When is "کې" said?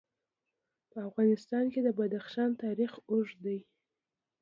1.73-1.79